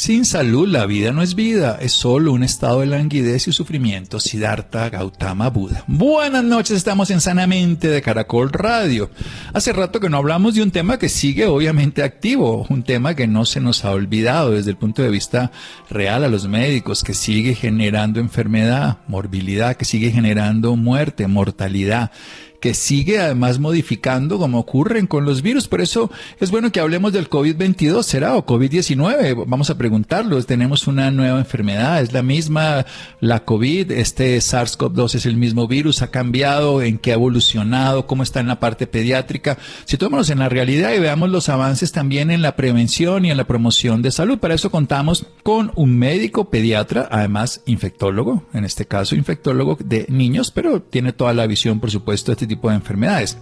[0.00, 4.18] Sin salud la vida no es vida, es solo un estado de languidez y sufrimiento.
[4.18, 5.84] Siddhartha Gautama Buda.
[5.88, 9.10] Buenas noches, estamos en Sanamente de Caracol Radio.
[9.52, 13.26] Hace rato que no hablamos de un tema que sigue obviamente activo, un tema que
[13.26, 15.52] no se nos ha olvidado desde el punto de vista
[15.90, 22.10] real a los médicos, que sigue generando enfermedad, morbilidad, que sigue generando muerte, mortalidad
[22.60, 25.66] que sigue además modificando como ocurren con los virus.
[25.66, 28.36] Por eso es bueno que hablemos del COVID-22, ¿será?
[28.36, 29.44] O COVID-19.
[29.46, 30.42] Vamos a preguntarlo.
[30.44, 32.02] Tenemos una nueva enfermedad.
[32.02, 32.84] Es la misma,
[33.20, 33.90] la COVID.
[33.92, 36.02] Este SARS-CoV-2 es el mismo virus.
[36.02, 39.58] Ha cambiado, en qué ha evolucionado, cómo está en la parte pediátrica.
[39.86, 43.46] Situémonos en la realidad y veamos los avances también en la prevención y en la
[43.46, 44.38] promoción de salud.
[44.38, 50.50] Para eso contamos con un médico pediatra, además infectólogo, en este caso infectólogo de niños,
[50.50, 53.38] pero tiene toda la visión, por supuesto, de tipo de enfermedades.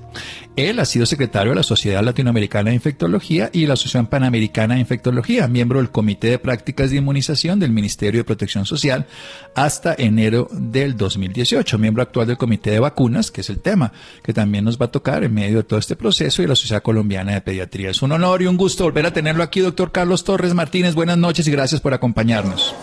[0.57, 4.81] Él ha sido secretario de la Sociedad Latinoamericana de Infectología y la Asociación Panamericana de
[4.81, 9.07] Infectología, miembro del Comité de Prácticas de Inmunización del Ministerio de Protección Social
[9.55, 13.93] hasta enero del 2018, miembro actual del Comité de Vacunas, que es el tema
[14.23, 16.83] que también nos va a tocar en medio de todo este proceso, y la Sociedad
[16.83, 17.91] Colombiana de Pediatría.
[17.91, 20.97] Es un honor y un gusto volver a tenerlo aquí, doctor Carlos Torres Martínez.
[20.97, 22.75] Buenas noches y gracias por acompañarnos.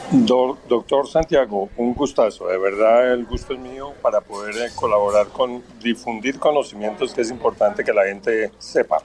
[0.69, 2.47] doctor Santiago, un gustazo.
[2.47, 7.31] De verdad, el gusto es mío para poder eh, colaborar con difundir conocimientos que es
[7.31, 8.97] importante que la gente sepa.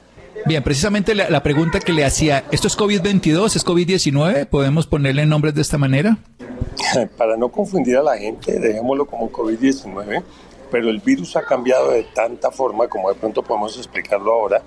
[0.47, 4.47] Bien, precisamente la, pregunta que le hacía, ¿esto es COVID-22, es COVID-19?
[4.47, 6.19] ¿Podemos ponerle nombres de esta manera?
[7.17, 10.23] Para no confundir a la gente, dejémoslo como COVID-19,
[10.71, 14.63] pero el virus ha cambiado de tanta forma, como de pronto podemos explicarlo ahora,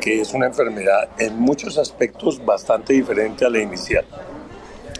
[0.00, 4.04] que es una enfermedad en muchos aspectos bastante diferente a la inicial.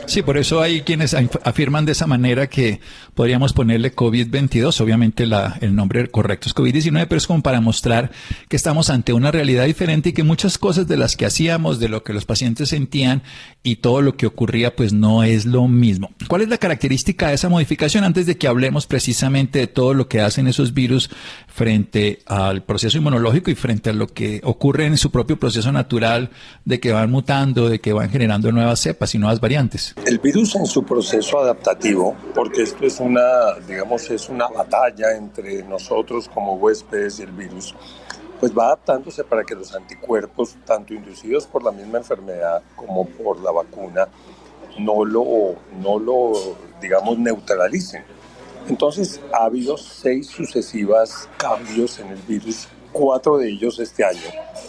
[0.07, 2.81] Sí, por eso hay quienes afirman de esa manera que
[3.15, 4.80] podríamos ponerle COVID-22.
[4.80, 8.13] Obviamente la, el nombre correcto es COVID-19, pero es como para mostrar
[8.48, 11.89] que estamos ante una realidad diferente y que muchas cosas de las que hacíamos, de
[11.89, 13.23] lo que los pacientes sentían
[13.64, 16.11] y todo lo que ocurría, pues no es lo mismo.
[16.29, 20.09] ¿Cuál es la característica de esa modificación antes de que hablemos precisamente de todo lo
[20.09, 21.11] que hacen esos virus
[21.48, 26.30] frente al proceso inmunológico y frente a lo que ocurre en su propio proceso natural
[26.64, 29.95] de que van mutando, de que van generando nuevas cepas y nuevas variantes?
[30.05, 35.62] El virus en su proceso adaptativo, porque esto es una, digamos, es una batalla entre
[35.64, 37.74] nosotros como huéspedes y el virus,
[38.39, 43.40] pues va adaptándose para que los anticuerpos, tanto inducidos por la misma enfermedad como por
[43.40, 44.06] la vacuna,
[44.79, 46.33] no lo, no lo
[46.80, 48.05] digamos, neutralicen.
[48.68, 54.29] Entonces ha habido seis sucesivas cambios en el virus, cuatro de ellos este año,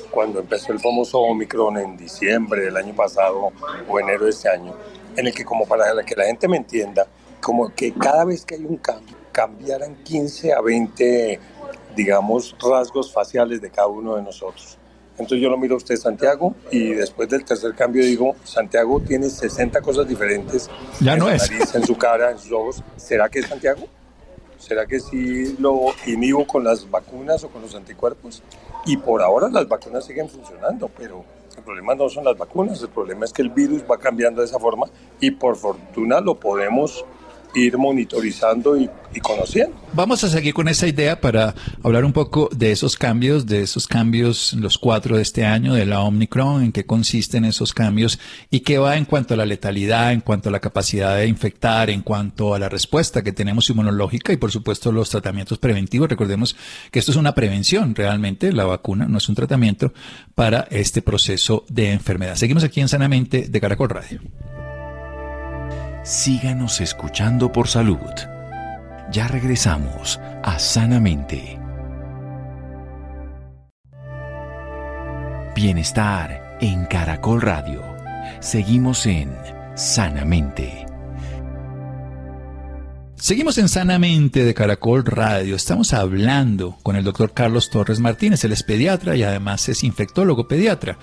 [0.09, 3.51] cuando empezó el famoso Omicron en diciembre del año pasado
[3.87, 4.73] o enero de este año,
[5.17, 7.07] en el que como para que la gente me entienda,
[7.41, 11.39] como que cada vez que hay un cambio, cambiaran 15 a 20,
[11.95, 14.77] digamos, rasgos faciales de cada uno de nosotros.
[15.11, 19.29] Entonces yo lo miro a usted, Santiago, y después del tercer cambio digo, Santiago tiene
[19.29, 20.69] 60 cosas diferentes
[21.01, 22.83] ya no en su nariz, en su cara, en sus ojos.
[22.97, 23.87] ¿Será que es Santiago?
[24.59, 28.43] ¿Será que sí lo inhibo con las vacunas o con los anticuerpos?
[28.85, 31.23] Y por ahora las vacunas siguen funcionando, pero
[31.57, 34.47] el problema no son las vacunas, el problema es que el virus va cambiando de
[34.47, 34.87] esa forma
[35.19, 37.03] y por fortuna lo podemos
[37.57, 38.89] ir monitorizando y,
[39.21, 39.75] conociendo.
[39.93, 43.87] Vamos a seguir con esa idea para hablar un poco de esos cambios, de esos
[43.87, 48.19] cambios, los cuatro de este año, de la Omicron, en qué consisten esos cambios
[48.51, 51.89] y qué va en cuanto a la letalidad, en cuanto a la capacidad de infectar,
[51.89, 56.09] en cuanto a la respuesta que tenemos inmunológica y por supuesto los tratamientos preventivos.
[56.09, 56.55] Recordemos
[56.91, 59.93] que esto es una prevención realmente, la vacuna no es un tratamiento
[60.35, 62.35] para este proceso de enfermedad.
[62.35, 64.21] Seguimos aquí en Sanamente de Caracol Radio
[66.07, 67.99] síganos escuchando por salud.
[69.11, 71.59] Ya regresamos a Sanamente.
[75.53, 77.83] Bienestar en Caracol Radio.
[78.39, 79.35] Seguimos en
[79.75, 80.85] Sanamente.
[83.15, 85.57] Seguimos en Sanamente de Caracol Radio.
[85.57, 88.45] Estamos hablando con el doctor Carlos Torres Martínez.
[88.45, 90.97] Él es pediatra y además es infectólogo pediatra.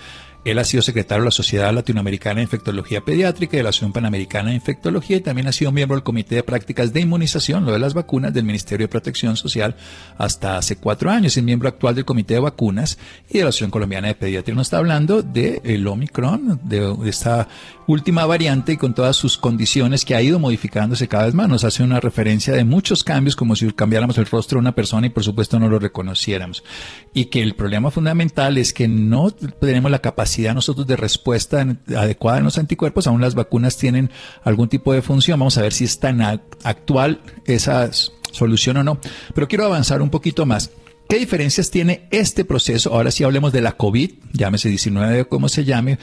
[0.44, 3.93] Él ha sido secretario de la Sociedad Latinoamericana de Infectología Pediátrica y de la Asociación
[3.94, 7.73] Panamericana de Infectología y también ha sido miembro del Comité de Prácticas de Inmunización, lo
[7.73, 9.75] de las vacunas del Ministerio de Protección Social
[10.19, 11.37] hasta hace cuatro años.
[11.37, 12.99] Es miembro actual del Comité de Vacunas
[13.31, 14.55] y de la Asociación Colombiana de Pediatría.
[14.55, 17.49] Nos está hablando del el Omicron, de, esta
[17.86, 21.48] última variante y con todas sus condiciones que ha ido modificándose cada vez más.
[21.48, 25.06] Nos hace una referencia de muchos cambios como si cambiáramos el rostro de una persona
[25.06, 26.64] y por supuesto no lo reconociéramos.
[27.12, 31.66] Y que el problema fundamental es que no tenemos la capacidad nosotros de respuesta
[31.96, 34.10] adecuada en los anticuerpos, aún las vacunas tienen
[34.42, 35.38] algún tipo de función.
[35.38, 37.90] Vamos a ver si es tan actual esa
[38.32, 38.98] solución o no.
[39.34, 40.70] Pero quiero avanzar un poquito más.
[41.14, 42.93] ¿Qué diferencias tiene este proceso?
[42.93, 45.96] Ahora sí hablemos de la COVID, llámese 19 o como se llame,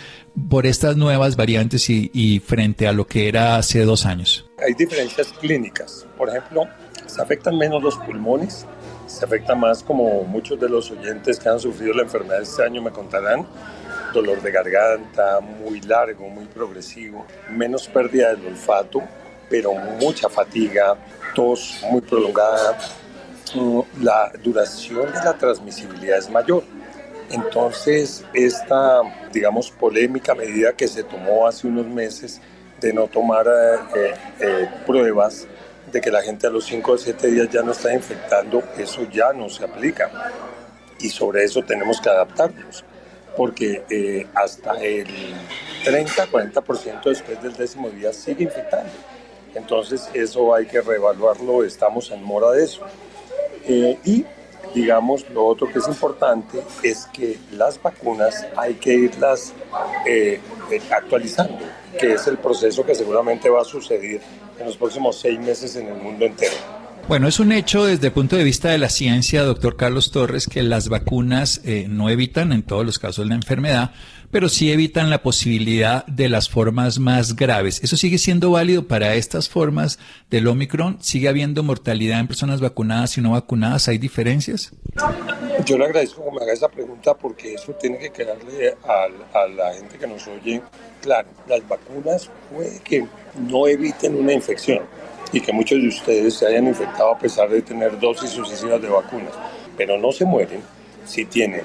[0.50, 4.50] por estas nuevas variantes y, frente a lo que era hace dos años.
[4.66, 6.08] Hay diferencias clínicas.
[6.18, 6.66] Por ejemplo,
[7.08, 8.66] se afectan menos los pulmones,
[9.06, 12.82] se afecta más como muchos de los oyentes que han sufrido la enfermedad este año
[12.82, 13.46] me contarán,
[14.14, 19.02] dolor de garganta muy largo, muy progresivo, menos pérdida del olfato,
[19.50, 20.96] pero mucha fatiga,
[21.36, 22.78] tos muy prolongada,
[24.00, 26.64] la duración de la transmisibilidad es mayor.
[27.30, 29.02] Entonces, esta,
[29.32, 32.42] digamos, polémica medida que se tomó hace unos meses
[32.82, 35.48] de no tomar eh, eh, eh, pruebas
[35.92, 39.08] de que la gente a los 5 o 7 días ya no está infectando, eso
[39.10, 40.10] ya no se aplica.
[41.00, 42.84] Y sobre eso tenemos que adaptarnos,
[43.38, 45.08] porque hasta el
[45.86, 48.92] 30-40% después del décimo día sigue infectando.
[49.56, 52.82] Entonces, eso hay que reevaluarlo, estamos en mora de eso.
[53.72, 54.26] Eh, y
[54.76, 59.54] digamos, lo otro que es importante es que las vacunas hay que irlas
[60.06, 61.60] eh, eh, actualizando,
[61.98, 64.20] que es el proceso que seguramente va a suceder
[64.60, 66.81] en los próximos seis meses en el mundo entero.
[67.12, 70.48] Bueno, es un hecho desde el punto de vista de la ciencia, doctor Carlos Torres,
[70.48, 71.60] que las vacunas
[71.90, 73.92] no evitan en todos los casos la enfermedad,
[74.32, 77.84] pero sí evitan la posibilidad de las formas más graves.
[77.84, 80.00] ¿Eso sigue siendo válido para estas formas
[80.30, 81.00] del Omicron?
[81.02, 83.90] ¿Sigue habiendo mortalidad en personas vacunadas y no vacunadas?
[83.90, 84.72] ¿Hay diferencias?
[85.66, 89.74] Yo le agradezco que me haga esa pregunta porque eso tiene que quedarle a, la
[89.74, 90.62] gente que nos oye
[91.02, 91.28] claro.
[91.50, 93.06] Las vacunas puede que
[93.50, 94.80] no eviten una infección
[95.32, 98.90] y que muchos de ustedes se hayan infectado a pesar de tener dosis sucesivas de
[98.90, 99.34] vacunas,
[99.78, 100.62] pero no se mueren
[101.06, 101.64] si tienen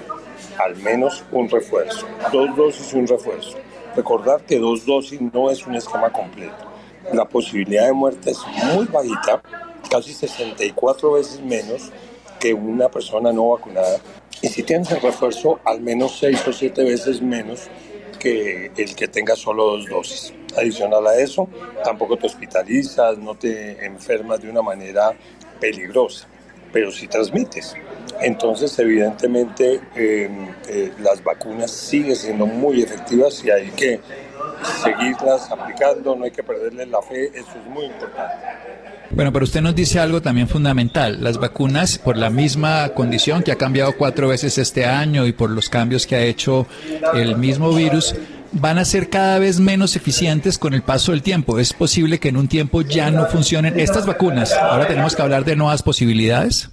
[0.58, 3.58] al menos un refuerzo, dos dosis y un refuerzo.
[3.94, 6.54] Recordar que dos dosis no es un esquema completo.
[7.12, 8.40] La posibilidad de muerte es
[8.74, 9.42] muy bajita,
[9.88, 11.90] casi 64 veces menos
[12.40, 13.98] que una persona no vacunada.
[14.42, 17.68] Y si tienes el refuerzo, al menos 6 o 7 veces menos
[18.18, 20.32] que el que tenga solo dos dosis.
[20.56, 21.48] Adicional a eso,
[21.84, 25.12] tampoco te hospitalizas, no te enfermas de una manera
[25.60, 26.26] peligrosa,
[26.72, 27.74] pero si transmites.
[28.20, 34.00] Entonces, evidentemente, em, eh, las vacunas siguen siendo muy efectivas y hay que
[34.82, 38.34] seguirlas aplicando, no hay que perderle la fe, eso es muy importante.
[39.10, 41.22] Bueno, pero usted nos dice algo también fundamental.
[41.22, 45.50] Las vacunas, por la misma condición que ha cambiado cuatro veces este año y por
[45.50, 46.66] los cambios que ha hecho
[47.14, 48.14] el mismo virus,
[48.60, 51.58] van a ser cada vez menos eficientes con el paso del tiempo.
[51.58, 54.52] ¿Es posible que en un tiempo ya no funcionen estas vacunas?
[54.52, 56.70] Ahora tenemos que hablar de nuevas posibilidades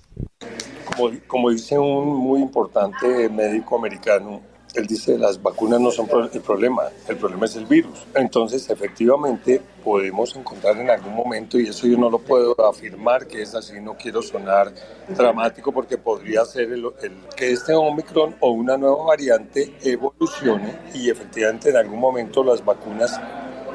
[1.28, 4.42] como, dice un muy importante médico americano,
[4.74, 8.06] él dice las vacunas no son el problema, el problema es el virus.
[8.16, 13.42] Entonces, efectivamente, podemos encontrar en algún momento, y eso yo no lo puedo afirmar que
[13.42, 14.74] es así, no quiero sonar
[15.10, 16.92] dramático porque podría ser el,
[17.36, 23.20] que este Omicron o una nueva variante evolucione y efectivamente en algún momento las vacunas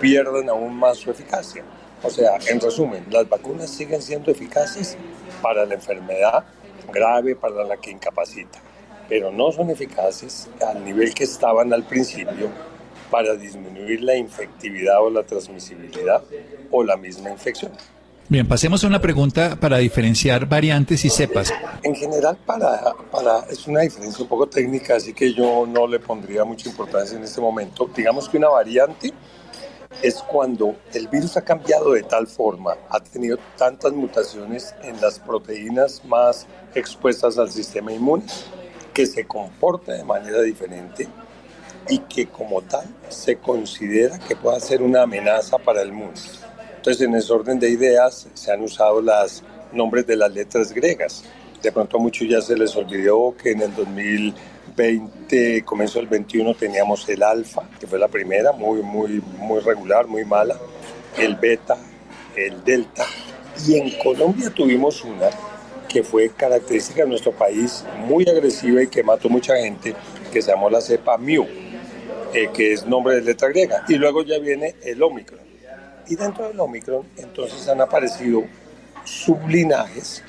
[0.01, 1.65] pierdan aún más su eficacia.
[2.03, 4.97] O sea, en resumen, las vacunas siguen siendo eficaces
[5.43, 6.45] para la enfermedad
[6.93, 8.61] grave para la que incapacita,
[9.09, 12.51] pero no son eficaces al nivel que estaban al principio
[13.11, 16.23] para disminuir la infectividad o la transmisibilidad
[16.71, 17.73] o la misma infección.
[18.31, 21.51] Bien, pasemos a una pregunta para diferenciar variantes y cepas.
[21.83, 25.99] En general, para, para, es una diferencia un poco técnica, así que yo no le
[25.99, 27.91] pondría mucha importancia en este momento.
[27.97, 29.15] Digamos que una variante
[30.03, 35.19] es cuando el virus ha cambiado de tal forma, ha tenido tantas mutaciones en las
[35.19, 38.25] proteínas más expuestas al sistema inmune,
[38.93, 41.09] que se comporta de manera diferente
[41.89, 46.21] y que como tal se considera que puede ser una amenaza para el mundo.
[46.77, 49.43] Entonces, en ese orden de ideas se han usado los
[49.73, 51.25] nombres de las letras griegas.
[51.63, 54.35] De pronto a muchos ya se les olvidó que en el 2000
[54.79, 60.07] 20, comenzó el 21 teníamos el alfa, que fue la primera, muy, muy, muy regular,
[60.07, 60.57] muy mala,
[61.17, 61.77] el beta,
[62.37, 63.05] el delta,
[63.67, 65.31] y en Colombia tuvimos una
[65.99, 69.97] que fue característica de nuestro país, muy agresiva y que mató mucha gente,
[70.33, 71.45] que se llamó la cepa Mu,
[72.33, 75.41] eh, que es nombre de letra griega, y luego ya viene el Omicron.
[76.07, 78.45] Y dentro del Omicron, entonces han aparecido
[79.03, 80.23] sublinajes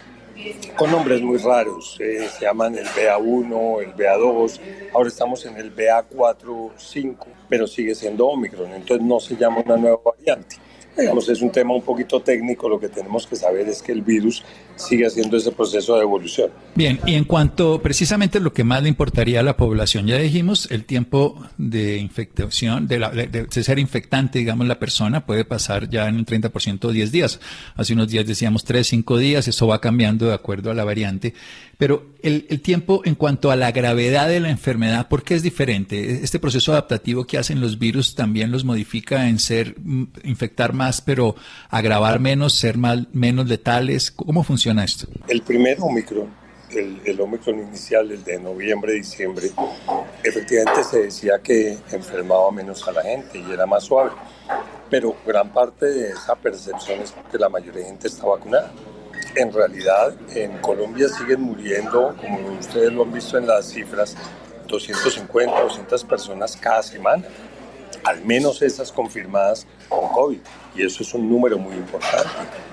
[0.76, 1.98] con nombres muy raros.
[2.00, 4.60] Eh, se llaman el BA1, el BA2,
[4.96, 9.78] ahora estamos en el BA4, 5, pero sigue siendo Omicron, entonces no se llama una
[9.78, 10.56] nueva variante.
[10.98, 14.02] digamos, es un tema un poquito técnico, lo que tenemos que saber es que el
[14.02, 14.44] virus
[14.80, 16.50] sigue haciendo ese proceso de evolución.
[16.76, 20.72] Bien, y en cuanto precisamente lo que más le importaría a la población, ya dijimos,
[20.72, 26.16] el tiempo de infectación, de, de, ser infectante, digamos, la persona puede pasar ya en
[26.16, 27.40] el 30% 10 días.
[27.76, 31.34] Hace unos días decíamos 3, 5 días, eso va cambiando de acuerdo a la variante.
[31.78, 35.44] Pero el, el tiempo en cuanto a la gravedad de la enfermedad, ¿por qué es
[35.44, 36.24] diferente?
[36.24, 41.02] Este proceso adaptativo que hacen los virus también los modifica en ser, mm, infectar más,
[41.02, 41.36] pero
[41.70, 44.12] agravar menos, ser más, menos letales.
[44.12, 45.08] ¿Cómo funciona esto?
[45.28, 46.28] El primer Omicron,
[46.70, 49.50] el, el Omicron inicial, el de noviembre, diciembre,
[50.24, 54.12] efectivamente se decía que enfermaba menos a la gente y era más suave.
[54.92, 58.72] Pero gran parte de esa percepción es porque la mayoría de gente está vacunada
[59.36, 64.16] en realidad en Colombia siguen muriendo, como ustedes lo han visto en las cifras,
[64.68, 67.24] 250, 200 personas cada semana,
[68.04, 70.40] al menos esas confirmadas con COVID.
[70.76, 72.30] Y eso es un número muy importante.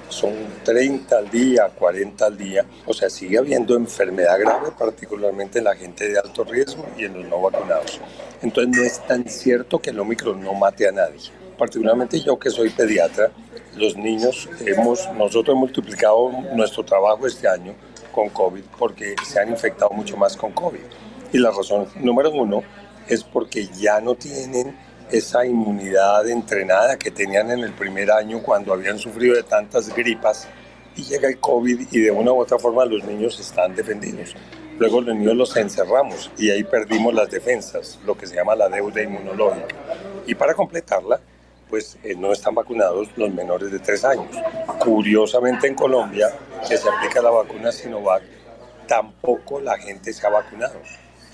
[0.08, 0.32] Son
[0.64, 2.64] 30 al día, 40 al día.
[2.86, 7.14] O sea, sigue habiendo enfermedad grave, particularmente en la gente de alto riesgo y en
[7.14, 8.00] los no vacunados.
[8.42, 11.30] Entonces no es tan cierto que el Omicron no mate a nadie.
[11.58, 13.30] Particularmente yo que soy pediatra,
[13.76, 17.74] los niños, hemos, nosotros multiplicado nuestro trabajo este año
[18.12, 20.80] con COVID porque se han infectado mucho más con COVID.
[21.32, 22.62] Y la razón número uno
[23.08, 24.76] es porque ya no tienen
[25.10, 30.48] esa inmunidad entrenada que tenían en el primer año cuando habían sufrido de tantas gripas
[30.96, 34.34] y llega el COVID y de una u otra forma los niños están defendidos.
[34.78, 38.68] Luego los niños los encerramos y ahí perdimos las defensas, lo que se llama la
[38.68, 39.74] deuda inmunológica.
[40.26, 41.20] Y para completarla,
[41.68, 44.36] pues eh, no están vacunados los menores de tres años.
[44.78, 46.28] Curiosamente en Colombia,
[46.68, 48.22] que se aplica la vacuna Sinovac,
[48.86, 50.80] tampoco la gente se ha vacunado.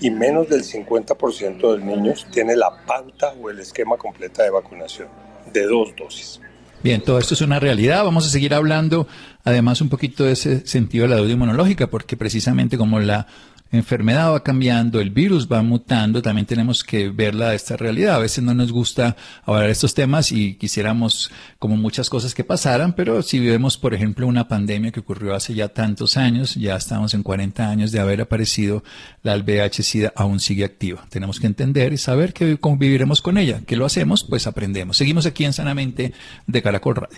[0.03, 5.07] Y menos del 50% de niños tiene la pauta o el esquema completa de vacunación,
[5.53, 6.41] de dos dosis.
[6.83, 8.03] Bien, todo esto es una realidad.
[8.03, 9.07] Vamos a seguir hablando,
[9.45, 13.27] además, un poquito de ese sentido de la deuda inmunológica, porque precisamente como la
[13.73, 18.15] enfermedad va cambiando, el virus va mutando, también tenemos que verla esta realidad.
[18.15, 19.15] A veces no nos gusta
[19.45, 23.93] hablar de estos temas y quisiéramos como muchas cosas que pasaran, pero si vemos, por
[23.93, 27.99] ejemplo, una pandemia que ocurrió hace ya tantos años, ya estamos en 40 años de
[27.99, 28.83] haber aparecido,
[29.23, 31.05] la VIH-Sida aún sigue activa.
[31.09, 33.61] Tenemos que entender y saber que conviviremos con ella.
[33.65, 34.23] ¿Qué lo hacemos?
[34.23, 34.97] Pues aprendemos.
[34.97, 36.13] Seguimos aquí en Sanamente
[36.45, 37.17] de Caracol Radio.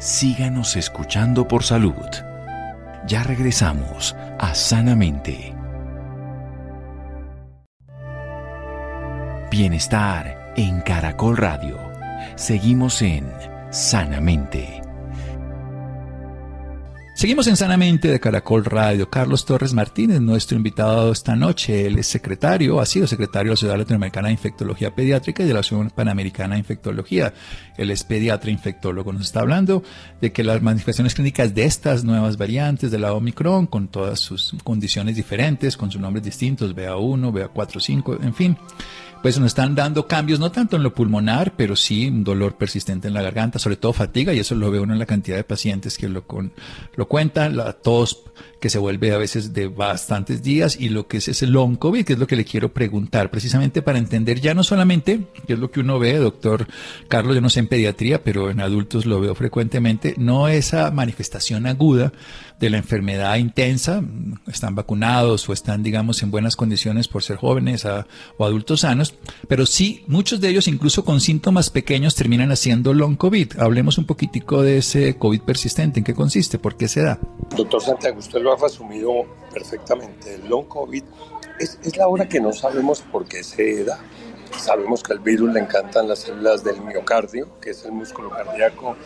[0.00, 1.94] Síganos escuchando por salud.
[3.06, 5.54] Ya regresamos a Sanamente.
[9.52, 11.78] Bienestar en Caracol Radio.
[12.34, 13.24] Seguimos en
[13.70, 14.82] Sanamente.
[17.14, 19.08] Seguimos en Sanamente de Caracol Radio.
[19.08, 21.86] Carlos Torres Martínez, nuestro invitado esta noche.
[21.86, 25.54] Él es secretario, ha sido secretario de la Sociedad Latinoamericana de Infectología Pediátrica y de
[25.54, 27.32] la Asociación Panamericana de Infectología.
[27.76, 29.12] Él es pediatra infectólogo.
[29.12, 29.82] Nos está hablando
[30.20, 34.54] de que las manifestaciones clínicas de estas nuevas variantes de la Omicron, con todas sus
[34.64, 38.56] condiciones diferentes, con sus nombres distintos, BA1, BA4, 5, en fin,
[39.22, 43.06] pues nos están dando cambios, no tanto en lo pulmonar, pero sí un dolor persistente
[43.06, 45.44] en la garganta, sobre todo fatiga, y eso lo ve uno en la cantidad de
[45.44, 46.52] pacientes que lo, con,
[46.96, 48.24] lo cuentan, la tos
[48.60, 52.04] que se vuelve a veces de bastantes días, y lo que es ese long COVID,
[52.04, 55.58] que es lo que le quiero preguntar, precisamente para entender ya no solamente, que es
[55.58, 56.66] lo que uno ve, doctor
[57.06, 61.66] Carlos, yo no sé en pediatría, pero en adultos lo veo frecuentemente, no esa manifestación
[61.66, 62.12] aguda
[62.60, 64.02] de la enfermedad intensa,
[64.46, 69.14] están vacunados o están, digamos, en buenas condiciones por ser jóvenes o adultos sanos,
[69.48, 73.58] pero sí, muchos de ellos, incluso con síntomas pequeños, terminan haciendo long COVID.
[73.58, 76.58] Hablemos un poquitico de ese COVID persistente, ¿en qué consiste?
[76.58, 77.18] ¿Por qué se da?
[77.56, 80.34] Doctor Santiago, usted lo ha resumido perfectamente.
[80.34, 81.02] El long COVID
[81.58, 84.00] es, es la hora que no sabemos por qué se da.
[84.58, 88.96] Sabemos que al virus le encantan las células del miocardio, que es el músculo cardíaco,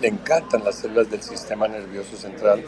[0.00, 2.64] le encantan las células del sistema nervioso central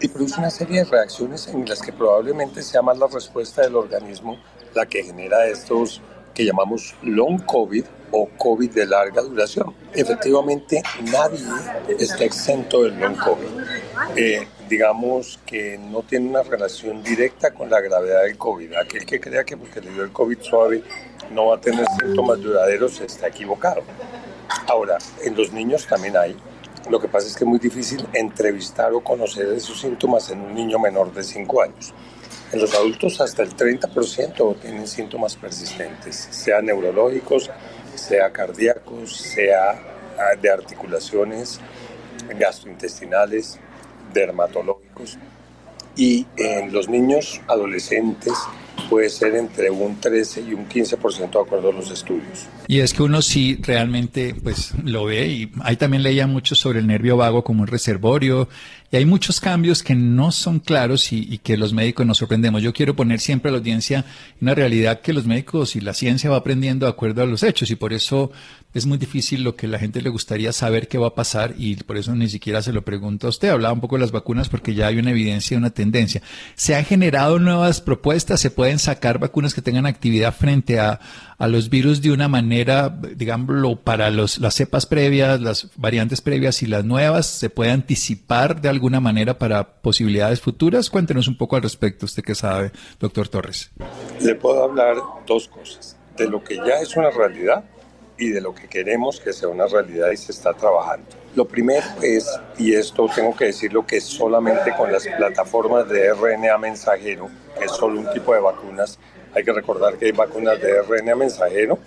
[0.00, 3.76] y produce una serie de reacciones en las que probablemente sea más la respuesta del
[3.76, 4.38] organismo
[4.74, 6.02] la que genera estos
[6.34, 9.74] que llamamos long COVID o COVID de larga duración.
[9.94, 11.40] Efectivamente, nadie
[11.98, 13.46] está exento del long COVID.
[14.16, 18.74] Eh, digamos que no tiene una relación directa con la gravedad del COVID.
[18.74, 20.82] Aquel que crea que porque le dio el COVID suave
[21.30, 23.82] no va a tener síntomas duraderos está equivocado.
[24.68, 26.36] Ahora, en los niños también hay
[26.88, 30.54] lo que pasa es que es muy difícil entrevistar o conocer esos síntomas en un
[30.54, 31.92] niño menor de 5 años.
[32.52, 37.50] En los adultos hasta el 30% tienen síntomas persistentes, sea neurológicos,
[37.96, 39.72] sea cardíacos, sea
[40.16, 41.58] ah, de articulaciones,
[42.38, 43.58] gastrointestinales,
[44.12, 45.18] dermatológicos.
[45.96, 48.34] Y en los niños adolescentes
[48.88, 52.46] puede ser entre un 13 y un 15% de acuerdo a los estudios.
[52.66, 56.80] Y es que uno sí realmente pues lo ve y ahí también leía mucho sobre
[56.80, 58.48] el nervio vago como un reservorio
[58.90, 62.62] y hay muchos cambios que no son claros y, que los médicos nos sorprendemos.
[62.62, 64.04] Yo quiero poner siempre a la audiencia
[64.40, 67.70] una realidad que los médicos y la ciencia va aprendiendo de acuerdo a los hechos
[67.70, 68.30] y por eso
[68.74, 71.76] es muy difícil lo que la gente le gustaría saber qué va a pasar y
[71.76, 73.48] por eso ni siquiera se lo pregunta a usted.
[73.48, 76.22] Hablaba un poco de las vacunas porque ya hay una evidencia una tendencia.
[76.54, 81.00] Se han generado nuevas propuestas, se pueden sacar vacunas que tengan actividad frente a,
[81.38, 86.62] a los virus de una manera, digámoslo, para los, las cepas previas, las variantes previas
[86.62, 90.90] y las nuevas, se puede anticipar de alguna manera para posibilidades futuras.
[90.90, 93.70] Cuéntenos un poco al respecto, usted que sabe, doctor Torres.
[94.20, 97.64] Le puedo hablar dos cosas, de lo que ya es una realidad
[98.18, 101.06] y de lo que queremos que sea una realidad y se está trabajando.
[101.34, 106.56] Lo primero es, y esto tengo que decirlo, que solamente con las plataformas de RNA
[106.56, 107.28] mensajero,
[107.58, 108.98] que es solo un tipo de vacunas,
[109.36, 111.78] hay que recordar que hay vacunas de RNA mensajero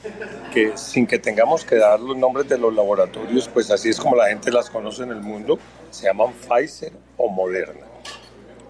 [0.53, 4.15] que sin que tengamos que dar los nombres de los laboratorios, pues así es como
[4.15, 5.57] la gente las conoce en el mundo,
[5.89, 7.87] se llaman Pfizer o Moderna.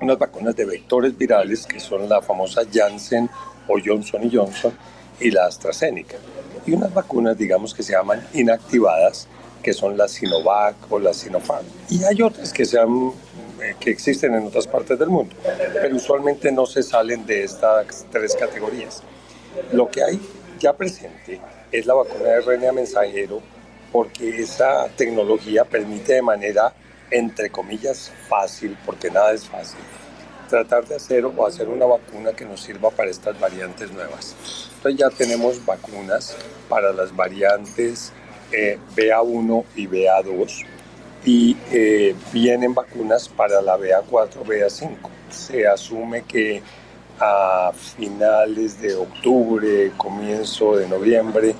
[0.02, 3.30] Unas vacunas de vectores virales que son la famosa Janssen
[3.68, 4.74] o Johnson Johnson
[5.20, 6.16] y la AstraZeneca
[6.66, 9.28] y unas vacunas, digamos, que se llaman inactivadas,
[9.62, 11.66] que son la Sinovac o la Sinopharm.
[11.90, 13.12] Y hay otras que, sean, eh,
[13.80, 15.36] que existen en otras partes del mundo,
[15.74, 19.04] pero usualmente no se salen de estas tres categorías.
[19.72, 20.20] Lo que hay
[20.60, 21.40] ya presente
[21.72, 23.42] es la vacuna de RNA mensajero,
[23.92, 26.74] porque esa tecnología permite de manera,
[27.12, 29.80] entre comillas, fácil, porque nada es fácil,
[30.50, 34.36] tratar de hacer o hacer una vacuna que nos sirva para estas variantes nuevas.
[34.76, 36.36] Entonces ya tenemos vacunas
[36.68, 38.12] para las variantes
[38.52, 40.66] eh, BA1 y BA2
[41.26, 44.98] y eh, vienen vacunas para la BA4, BA5.
[45.30, 46.62] Se asume que
[47.20, 51.54] a finales de octubre, comienzo de noviembre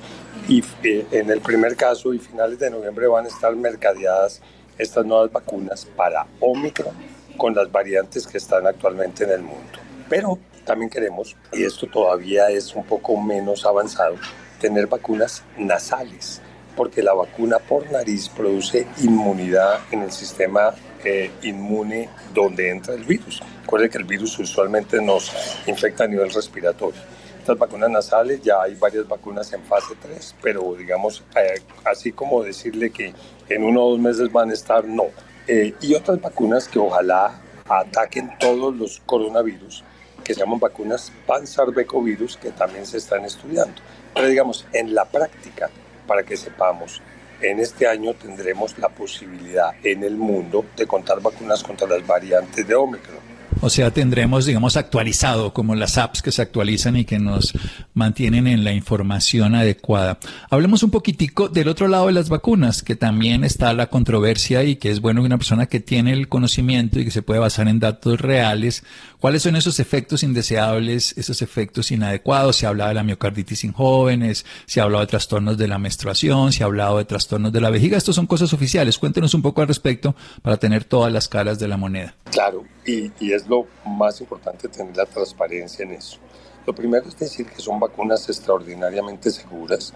[0.48, 4.40] y eh, en el primer caso y finales de noviembre van a estar mercadeadas
[4.78, 6.94] estas nuevas vacunas para Omicron
[7.36, 9.78] con las variantes que están actualmente en el mundo.
[10.08, 14.16] Pero también queremos, y esto todavía es un poco menos avanzado,
[14.60, 16.40] tener vacunas nasales,
[16.80, 20.72] porque la vacuna por nariz produce inmunidad en el sistema
[21.04, 23.42] eh, inmune donde entra el virus.
[23.64, 25.30] Recuerde que el virus usualmente nos
[25.66, 26.98] infecta a nivel respiratorio.
[27.38, 32.42] Estas vacunas nasales, ya hay varias vacunas en fase 3, pero digamos, eh, así como
[32.42, 33.12] decirle que
[33.50, 35.08] en uno o dos meses van a estar, no.
[35.46, 39.84] Eh, y otras vacunas que ojalá ataquen todos los coronavirus
[40.24, 43.82] que se llaman vacunas panzarbecovirus que también se están estudiando.
[44.14, 45.68] Pero digamos, en la práctica,
[46.10, 47.00] para que sepamos,
[47.40, 52.66] en este año tendremos la posibilidad en el mundo de contar vacunas contra las variantes
[52.66, 53.29] de Omicron.
[53.60, 57.52] O sea, tendremos, digamos, actualizado como las apps que se actualizan y que nos
[57.94, 60.18] mantienen en la información adecuada.
[60.48, 64.76] Hablemos un poquitico del otro lado de las vacunas, que también está la controversia y
[64.76, 67.68] que es bueno que una persona que tiene el conocimiento y que se puede basar
[67.68, 68.82] en datos reales,
[69.18, 72.56] cuáles son esos efectos indeseables, esos efectos inadecuados.
[72.56, 75.78] Se ha hablado de la miocarditis en jóvenes, se ha hablado de trastornos de la
[75.78, 77.98] menstruación, se ha hablado de trastornos de la vejiga.
[77.98, 78.98] Estos son cosas oficiales.
[78.98, 82.14] Cuéntenos un poco al respecto para tener todas las caras de la moneda.
[82.30, 86.18] Claro, y, es lo más importante tener la transparencia en eso.
[86.66, 89.94] Lo primero es decir que son vacunas extraordinariamente seguras,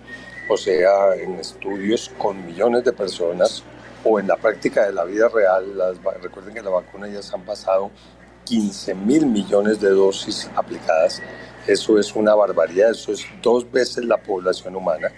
[0.49, 3.63] o sea, en estudios con millones de personas
[4.05, 7.35] o en la práctica de la vida real, las, recuerden que la vacuna ya se
[7.35, 7.91] han pasado
[8.45, 11.23] 15 mil millones de dosis aplicadas.
[11.67, 15.11] Eso es una barbaridad, eso es dos veces la población humana.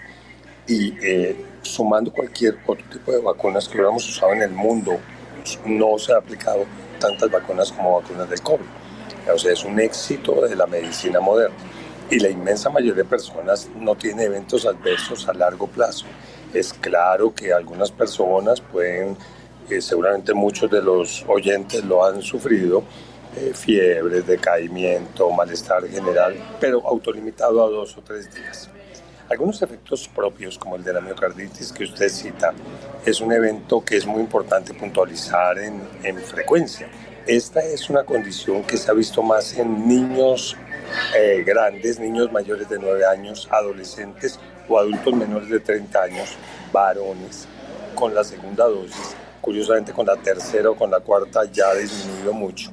[0.65, 4.97] Y eh, sumando cualquier otro tipo de vacunas que hubiéramos usado en el mundo,
[5.65, 6.65] no se ha aplicado
[6.99, 8.65] tantas vacunas como vacunas del COVID.
[9.33, 11.55] O sea, es un éxito de la medicina moderna.
[12.09, 16.05] Y la inmensa mayoría de personas no tiene eventos adversos a largo plazo.
[16.53, 19.17] Es claro que algunas personas pueden,
[19.69, 22.83] eh, seguramente muchos de los oyentes lo han sufrido,
[23.35, 28.69] eh, fiebre, decaimiento, malestar general, pero autolimitado a dos o tres días.
[29.29, 32.53] Algunos efectos propios, como el de la miocarditis que usted cita,
[33.05, 36.87] es un evento que es muy importante puntualizar en, en frecuencia.
[37.25, 40.55] Esta es una condición que se ha visto más en niños
[41.13, 46.37] eh, grandes, niños mayores de 9 años, adolescentes o adultos menores de 30 años,
[46.71, 47.49] varones,
[47.95, 49.13] con la segunda dosis.
[49.41, 52.71] Curiosamente con la tercera o con la cuarta ya ha disminuido mucho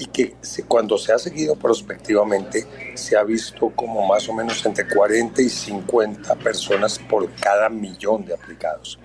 [0.00, 0.34] y que
[0.66, 5.50] cuando se ha seguido prospectivamente se ha visto como más o menos entre 40 y
[5.50, 8.98] 50 personas por cada millón de aplicados.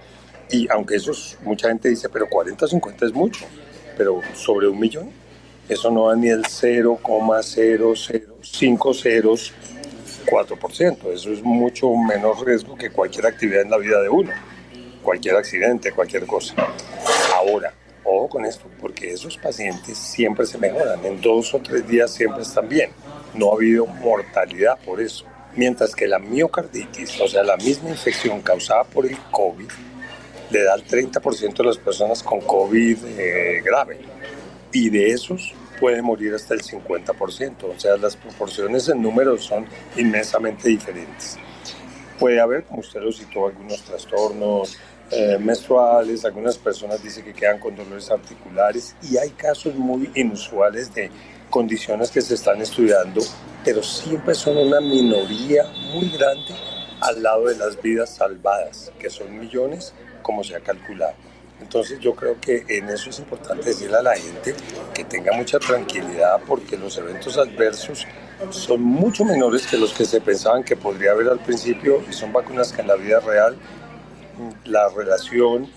[0.50, 1.12] Y aunque eso
[1.44, 3.46] mucha gente dice, pero 40 o 50 es mucho,
[3.98, 5.12] pero sobre un millón,
[5.68, 9.54] eso no da ni el 0,0000 5 ceros,
[10.26, 11.12] 4%.
[11.12, 14.32] Eso es mucho menos riesgo que cualquier actividad en la vida de uno,
[15.04, 16.56] cualquier accidente, cualquier cosa.
[17.34, 17.74] Ahora,
[18.06, 22.44] ojo con esto, porque esos pacientes siempre se mejoran, en dos o tres días siempre
[22.44, 22.92] están bien.
[23.34, 25.26] No ha habido mortalidad por eso.
[25.56, 29.70] Mientras que la miocarditis, o sea, la misma infección causada por el COVID,
[30.52, 34.00] le da al 30% de las personas con COVID eh, grave.
[34.72, 37.64] Y de esos puede morir hasta el 50%.
[37.64, 39.66] O sea, las proporciones en números son
[39.96, 41.38] inmensamente diferentes.
[42.20, 44.78] Puede haber, como usted lo citó, algunos trastornos
[45.12, 50.94] eh, menstruales, algunas personas dicen que quedan con dolores articulares y hay casos muy inusuales
[50.96, 51.12] de
[51.50, 53.22] condiciones que se están estudiando,
[53.64, 55.64] pero siempre son una minoría
[55.94, 56.56] muy grande
[57.02, 61.14] al lado de las vidas salvadas, que son millones, como se ha calculado.
[61.62, 64.56] Entonces yo creo que en eso es importante decirle a la gente
[64.94, 68.06] que tenga mucha tranquilidad porque los eventos adversos
[68.50, 72.34] son mucho menores que los que se pensaban que podría haber al principio y son
[72.34, 73.56] vacunas que en la vida real
[74.66, 75.68] la relación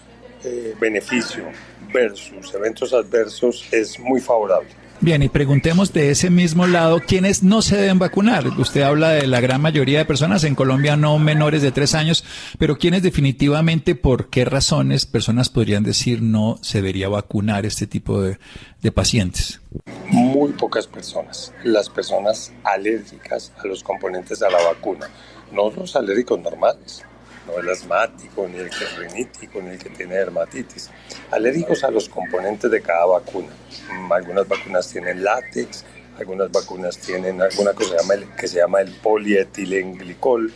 [0.44, 1.44] eh, beneficio
[1.92, 4.68] versus eventos adversos es muy favorable.
[5.00, 8.48] Bien, y preguntemos de ese mismo lado, ¿quiénes no se deben vacunar?
[8.58, 12.24] Usted habla de la gran mayoría de personas, en Colombia no menores de tres años,
[12.58, 18.20] pero ¿quiénes definitivamente, por qué razones personas podrían decir no se debería vacunar este tipo
[18.20, 18.38] de,
[18.82, 19.60] de pacientes?
[20.06, 25.08] Muy pocas personas, las personas alérgicas a los componentes de la vacuna,
[25.52, 27.04] no los alérgicos normales
[27.48, 30.90] no el asmático, ni el que es rinítico, ni el que tiene dermatitis.
[31.30, 33.48] Alérgicos a los componentes de cada vacuna.
[33.92, 35.84] Mm, algunas vacunas tienen látex,
[36.18, 37.96] algunas vacunas tienen alguna cosa
[38.38, 40.52] que se llama el polietilenglicol,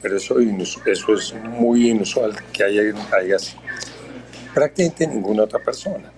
[0.00, 0.36] pero eso,
[0.86, 3.56] eso es muy inusual que haya, haya así.
[4.54, 6.10] Prácticamente ninguna otra persona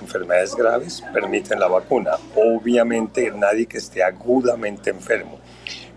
[0.00, 2.12] enfermedades graves permiten la vacuna.
[2.34, 5.38] Obviamente nadie que esté agudamente enfermo.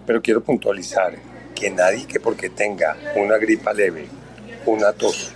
[0.06, 1.16] Pero quiero puntualizar,
[1.54, 4.08] que nadie que porque tenga una gripa leve,
[4.66, 5.32] una tos,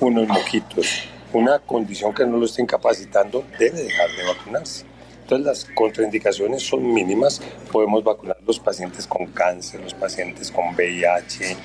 [0.00, 4.84] unos moquitos, una condición que no lo esté incapacitando, debe dejar de vacunarse.
[5.22, 7.40] Entonces las contraindicaciones son mínimas.
[7.70, 11.56] Podemos vacunar los pacientes con cáncer, los pacientes con VIH.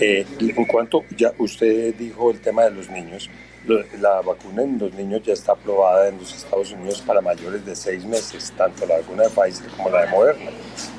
[0.00, 3.28] Eh, en cuanto ya usted dijo el tema de los niños,
[3.66, 7.76] la vacuna en los niños ya está aprobada en los Estados Unidos para mayores de
[7.76, 10.50] seis meses, tanto la vacuna de Pfizer como la de Moderna.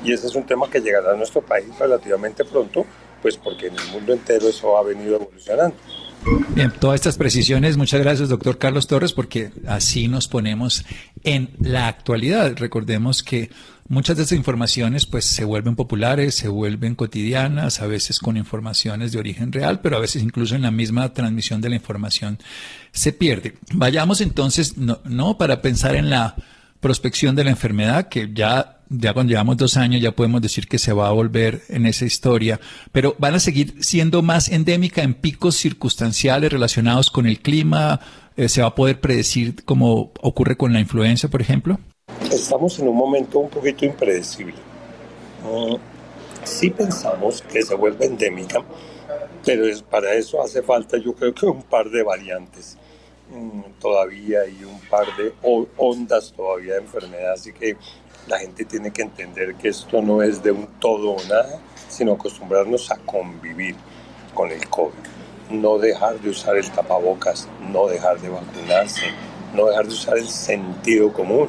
[0.02, 2.86] Y ese es un tema que llegará a nuestro país relativamente pronto,
[3.20, 5.76] pues porque en el mundo entero eso ha venido evolucionando.
[6.54, 10.84] Bien, todas estas precisiones, muchas gracias, doctor Carlos Torres, porque así nos ponemos
[11.22, 12.54] en la actualidad.
[12.56, 13.50] Recordemos que
[13.88, 19.12] muchas de estas informaciones pues se vuelven populares, se vuelven cotidianas, a veces con informaciones
[19.12, 22.38] de origen real, pero a veces incluso en la misma transmisión de la información
[22.92, 23.54] se pierde.
[23.72, 26.36] Vayamos entonces, no, no para pensar en la
[26.84, 30.78] prospección de la enfermedad, que ya, ya cuando llevamos dos años ya podemos decir que
[30.78, 32.60] se va a volver en esa historia,
[32.92, 38.00] pero van a seguir siendo más endémica en picos circunstanciales relacionados con el clima,
[38.36, 41.78] eh, se va a poder predecir como ocurre con la influenza, por ejemplo.
[42.30, 44.52] Estamos en un momento un poquito impredecible.
[45.42, 45.76] Mm,
[46.44, 48.62] sí pensamos que se vuelve endémica,
[49.42, 52.76] pero para eso hace falta yo creo que un par de variantes.
[53.30, 55.32] Mm, todavía hay un par de
[55.76, 57.76] ondas todavía de enfermedad, así que
[58.26, 61.58] la gente tiene que entender que esto no es de un todo o nada,
[61.88, 63.76] sino acostumbrarnos a convivir
[64.34, 64.94] con el COVID.
[65.50, 69.06] No dejar de usar el tapabocas, no dejar de vacunarse,
[69.54, 71.48] no dejar de usar el sentido común.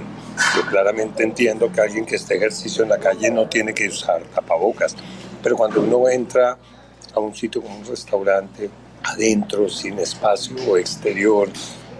[0.56, 4.22] Yo claramente entiendo que alguien que esté ejercicio en la calle no tiene que usar
[4.34, 4.96] tapabocas,
[5.42, 6.58] pero cuando uno entra
[7.14, 8.70] a un sitio como un restaurante,
[9.06, 11.50] adentro, sin espacio exterior,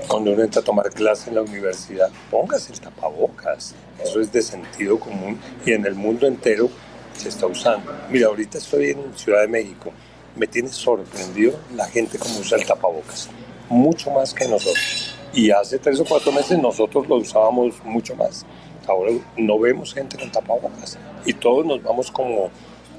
[0.08, 3.74] cuando uno entra a tomar clase en la universidad, póngase el tapabocas.
[4.04, 6.70] Eso es de sentido común y en el mundo entero
[7.16, 7.92] se está usando.
[8.10, 9.92] Mira, ahorita estoy en Ciudad de México.
[10.36, 13.30] Me tiene sorprendido la gente como usa el tapabocas.
[13.70, 15.16] Mucho más que nosotros.
[15.34, 18.46] Y hace tres o cuatro meses nosotros lo usábamos mucho más.
[18.88, 20.98] Ahora no vemos gente con tapabocas.
[21.26, 22.50] Y todos nos vamos como,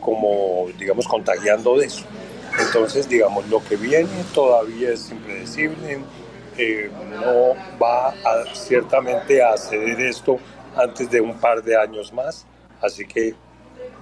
[0.01, 2.05] como digamos, contagiando de eso.
[2.59, 6.01] Entonces, digamos, lo que viene todavía es impredecible,
[6.57, 8.15] eh, no va
[8.55, 10.39] ciertamente a ceder esto
[10.75, 12.47] antes de un par de años más,
[12.81, 13.35] así que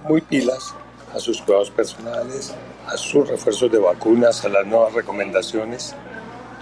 [0.07, 0.73] muy pilas
[1.13, 2.53] a sus cuidados personales,
[2.87, 5.95] a sus refuerzos de vacunas, a las nuevas recomendaciones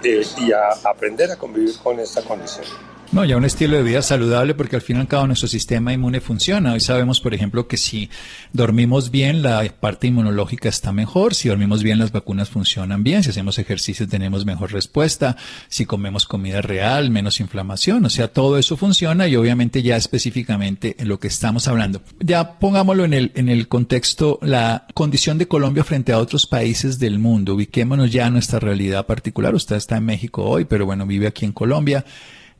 [0.03, 2.65] eh, y a aprender a convivir con esta condición.
[3.13, 5.93] No, ya un estilo de vida saludable porque al fin y al cabo nuestro sistema
[5.93, 6.73] inmune funciona.
[6.73, 8.09] Hoy sabemos, por ejemplo, que si
[8.53, 11.35] dormimos bien, la parte inmunológica está mejor.
[11.35, 13.21] Si dormimos bien, las vacunas funcionan bien.
[13.21, 15.37] Si hacemos ejercicio, tenemos mejor respuesta.
[15.67, 18.03] Si comemos comida real, menos inflamación.
[18.03, 22.01] O sea, todo eso funciona y obviamente ya específicamente en lo que estamos hablando.
[22.19, 26.97] Ya pongámoslo en el, en el contexto, la condición de Colombia frente a otros países
[26.97, 27.53] del mundo.
[27.53, 29.53] Ubiquémonos ya en nuestra realidad particular.
[29.53, 32.03] Usted está en México hoy, pero bueno, vive aquí en Colombia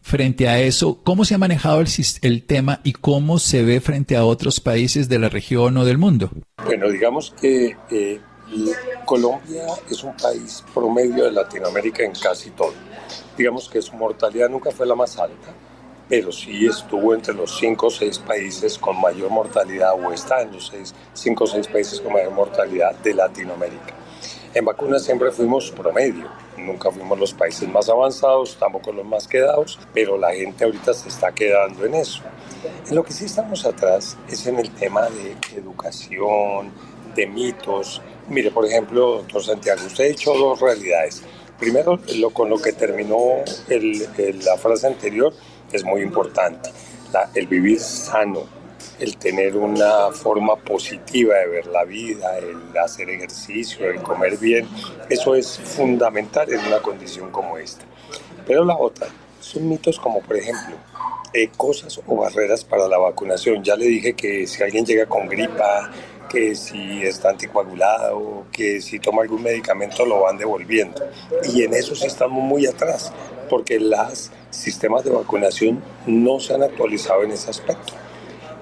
[0.03, 1.81] frente a eso, ¿cómo se ha manejado
[2.21, 5.97] el, tema y cómo se ve frente a otros países de la región o del
[5.97, 6.29] mundo?
[6.63, 8.19] Bueno, digamos que eh,
[9.05, 12.73] Colombia es un país promedio de Latinoamérica en casi todo.
[13.37, 15.53] Digamos que su mortalidad nunca fue la más alta,
[16.09, 20.51] pero sí estuvo entre los cinco o seis países con mayor mortalidad o está en
[20.51, 24.02] los seis, cinco o seis países con mayor mortalidad de Latinoamérica.
[24.53, 29.79] En vacunas siempre fuimos promedio, nunca fuimos los países más avanzados, tampoco los más quedados,
[29.95, 32.21] pero la gente ahorita se está quedando en eso.
[32.87, 36.71] En lo que sí estamos atrás es en el tema de educación,
[37.15, 37.99] de mitos.
[38.29, 41.23] Mire, por ejemplo, doctor Santiago, usted ha dicho dos realidades.
[41.57, 44.07] Primero, lo, con lo que terminó el,
[44.45, 45.33] la frase anterior
[45.71, 46.69] es muy importante,
[47.33, 48.43] el vivir sano,
[49.03, 54.67] el tener una forma positiva de ver la vida, el hacer ejercicio, el comer bien,
[55.09, 57.83] eso es fundamental en una condición como esta.
[58.47, 59.07] Pero la otra
[59.41, 60.77] son mitos como por ejemplo
[61.33, 63.61] eh, cosas o barreras para la vacunación.
[63.61, 65.91] Ya le dije que si alguien llega con gripa,
[66.29, 71.03] que si está anticoagulado, que si toma algún medicamento lo van devolviendo.
[71.53, 73.11] Y en eso sí estamos muy atrás,
[73.49, 77.93] porque los sistemas de vacunación no se han actualizado en ese aspecto.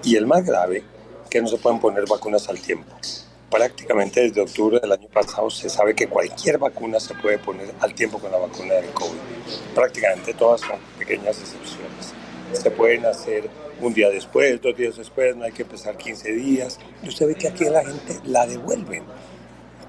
[0.03, 0.83] Y el más grave,
[1.29, 2.91] que no se pueden poner vacunas al tiempo.
[3.51, 7.93] Prácticamente desde octubre del año pasado se sabe que cualquier vacuna se puede poner al
[7.93, 9.17] tiempo con la vacuna del COVID.
[9.75, 12.13] Prácticamente todas son pequeñas excepciones.
[12.53, 16.79] Se pueden hacer un día después, dos días después, no hay que empezar 15 días.
[17.03, 19.03] Y usted ve que aquí la gente la devuelven.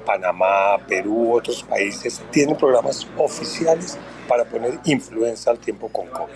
[0.04, 3.96] Panamá, Perú, otros países tienen programas oficiales
[4.28, 6.34] para poner influenza al tiempo con COVID.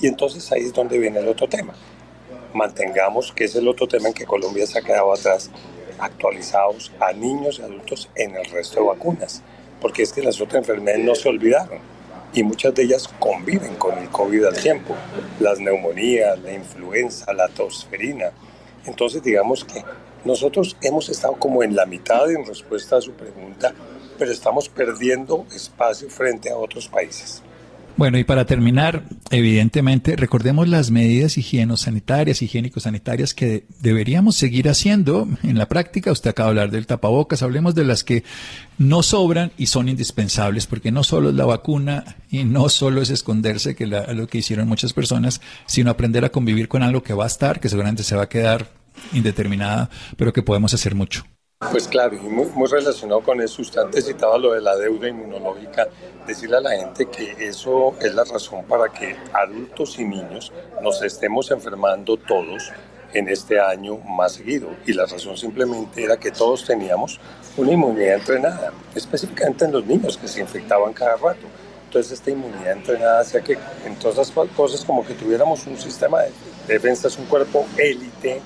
[0.00, 1.74] Y entonces ahí es donde viene el otro tema
[2.54, 5.50] mantengamos, que es el otro tema en que Colombia se ha quedado atrás,
[5.98, 9.42] actualizados a niños y adultos en el resto de vacunas,
[9.80, 11.78] porque es que las otras enfermedades no se olvidaron
[12.32, 14.94] y muchas de ellas conviven con el COVID al tiempo,
[15.38, 18.32] las neumonías, la influenza, la tosferina.
[18.86, 19.84] Entonces digamos que
[20.24, 23.72] nosotros hemos estado como en la mitad en respuesta a su pregunta,
[24.18, 27.42] pero estamos perdiendo espacio frente a otros países.
[27.96, 35.58] Bueno, y para terminar, evidentemente, recordemos las medidas higieno-sanitarias, higiénico-sanitarias que deberíamos seguir haciendo en
[35.58, 36.10] la práctica.
[36.10, 38.24] Usted acaba de hablar del tapabocas, hablemos de las que
[38.78, 43.10] no sobran y son indispensables, porque no solo es la vacuna y no solo es
[43.10, 47.14] esconderse, que es lo que hicieron muchas personas, sino aprender a convivir con algo que
[47.14, 48.72] va a estar, que seguramente se va a quedar
[49.12, 51.24] indeterminada, pero que podemos hacer mucho.
[51.70, 55.08] Pues claro, y muy, muy, relacionado con eso, usted antes citaba lo de la deuda
[55.08, 55.88] inmunológica,
[56.26, 61.02] decirle a la gente que eso es la razón para que adultos y niños nos
[61.02, 62.72] estemos enfermando todos
[63.12, 64.68] en este año más seguido.
[64.86, 67.18] Y la razón simplemente era que todos teníamos
[67.56, 71.46] una inmunidad entrenada, específicamente en los niños que se infectaban cada rato.
[71.86, 76.22] Entonces esta inmunidad entrenada hacía que en todas las cosas como que tuviéramos un sistema
[76.22, 76.32] de
[76.66, 78.40] defensa, es un cuerpo élite,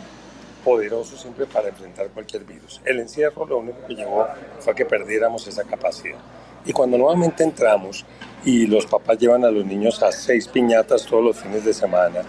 [0.65, 2.81] poderoso siempre para enfrentar cualquier virus.
[2.85, 4.27] El encierro lo único que llevó
[4.61, 6.19] fue a que perdiéramos esa capacidad.
[6.65, 8.05] Y cuando nuevamente entramos
[8.45, 12.23] y los papás llevan a los niños a seis piñatas todos los fines de semana,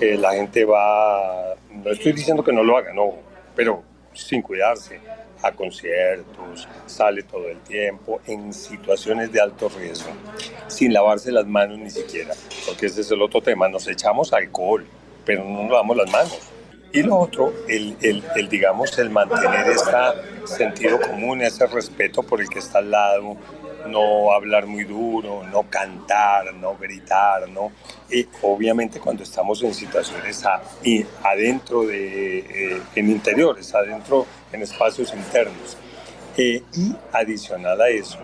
[0.00, 3.14] eh, la gente va, no estoy diciendo que no lo haga, no,
[3.54, 3.82] pero
[4.12, 5.00] sin cuidarse,
[5.42, 10.10] a conciertos, sale todo el tiempo, en situaciones de alto riesgo,
[10.68, 12.32] sin lavarse las manos ni siquiera,
[12.66, 14.86] porque ese es el otro tema, nos echamos alcohol,
[15.26, 16.53] pero no nos lavamos las manos
[16.94, 19.90] y lo otro, el, el, el, digamos, el mantener ese
[20.44, 23.36] sentido común, ese respeto por el que está al lado,
[23.88, 27.72] no hablar muy duro, no cantar, no gritar, ¿no?
[28.08, 30.44] Y obviamente cuando estamos en situaciones
[30.84, 35.76] y adentro de, eh, en interiores, adentro en espacios internos.
[36.36, 38.20] Eh, y adicional a eso,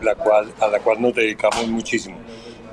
[0.02, 2.18] la cual, a la cual nos dedicamos muchísimo.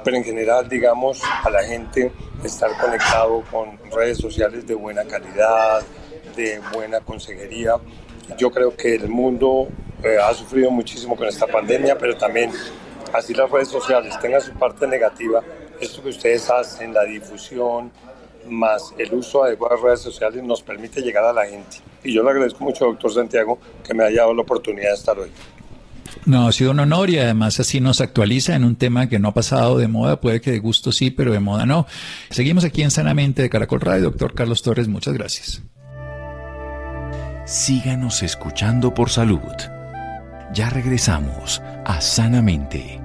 [0.04, 2.12] Pero en general, digamos, a la gente
[2.44, 5.84] estar conectado con redes sociales de buena calidad,
[6.36, 7.76] de buena consejería.
[8.38, 9.70] Yo creo que el mundo
[10.04, 12.52] eh, ha sufrido muchísimo con esta pandemia, pero también
[13.13, 15.42] así las redes sociales tengan su parte negativa,
[15.80, 17.92] esto que ustedes hacen, la difusión,
[18.49, 21.77] más el uso adecuado de redes sociales nos permite llegar a la gente.
[22.03, 25.17] Y yo le agradezco mucho, doctor Santiago, que me haya dado la oportunidad de estar
[25.17, 25.29] hoy.
[26.25, 29.29] No, ha sido un honor y además así nos actualiza en un tema que no
[29.29, 31.86] ha pasado de moda, puede que de gusto sí, pero de moda no.
[32.29, 34.06] Seguimos aquí en Sanamente de Caracol Radio.
[34.06, 35.63] Doctor Carlos Torres, muchas gracias.
[37.45, 39.39] Síganos escuchando por salud.
[40.53, 43.01] Ya regresamos a Sanamente.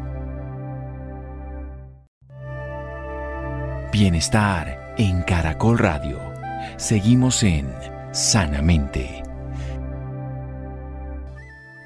[3.90, 6.20] Bienestar en Caracol Radio.
[6.76, 7.72] Seguimos en
[8.12, 9.22] Sanamente.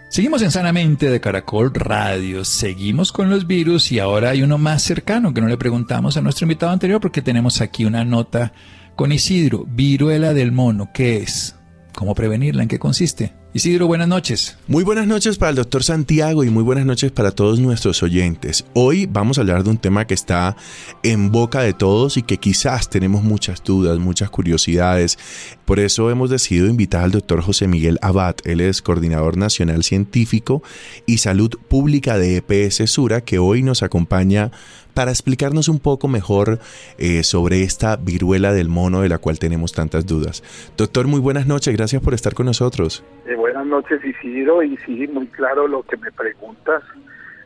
[0.09, 4.83] Seguimos en Sanamente de Caracol Radio, seguimos con los virus y ahora hay uno más
[4.83, 8.53] cercano que no le preguntamos a nuestro invitado anterior porque tenemos aquí una nota
[8.95, 11.57] con Isidro, viruela del mono, ¿qué es?
[11.95, 12.63] ¿Cómo prevenirla?
[12.63, 13.33] ¿En qué consiste?
[13.55, 14.57] Isidro, buenas noches.
[14.67, 18.65] Muy buenas noches para el doctor Santiago y muy buenas noches para todos nuestros oyentes.
[18.73, 20.57] Hoy vamos a hablar de un tema que está
[21.03, 25.19] en boca de todos y que quizás tenemos muchas dudas, muchas curiosidades.
[25.67, 28.37] Por eso hemos decidido invitar al doctor José Miguel Abad.
[28.45, 30.63] Él es coordinador nacional científico
[31.05, 34.51] y salud pública de EPS Sura, que hoy nos acompaña
[34.95, 36.59] para explicarnos un poco mejor
[36.99, 40.43] eh, sobre esta viruela del mono de la cual tenemos tantas dudas.
[40.77, 43.05] Doctor, muy buenas noches, gracias por estar con nosotros.
[43.27, 46.83] Eh, buenas noches, Isidro, y sí, muy claro lo que me preguntas.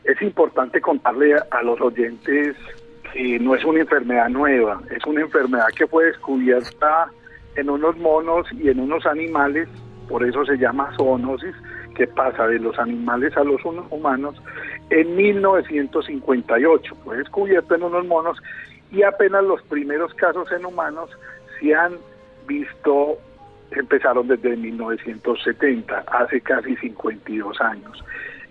[0.03, 2.55] Es importante contarle a los oyentes
[3.13, 7.09] que no es una enfermedad nueva, es una enfermedad que fue descubierta
[7.55, 9.67] en unos monos y en unos animales,
[10.07, 11.55] por eso se llama zoonosis,
[11.97, 14.35] que pasa de los animales a los humanos,
[14.91, 16.95] en 1958.
[17.03, 18.37] Fue descubierto en unos monos
[18.91, 21.09] y apenas los primeros casos en humanos
[21.59, 21.93] se han
[22.47, 23.17] visto,
[23.71, 28.03] empezaron desde 1970, hace casi 52 años.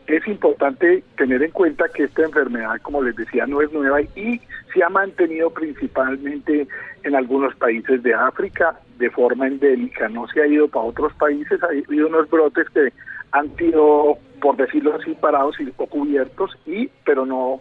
[0.08, 4.40] Es importante tener en cuenta que esta enfermedad, como les decía, no es nueva y
[4.74, 6.66] se ha mantenido principalmente
[7.04, 11.62] en algunos países de África de forma endémica, no se ha ido para otros países,
[11.62, 12.92] ha habido unos brotes que
[13.36, 17.60] han sido, por decirlo así, parados y, o cubiertos, y, pero no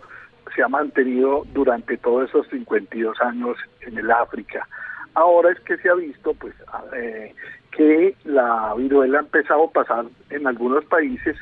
[0.55, 4.67] se ha mantenido durante todos esos 52 años en el África.
[5.13, 6.53] Ahora es que se ha visto pues
[6.95, 7.33] eh,
[7.71, 11.35] que la viruela ha empezado a pasar en algunos países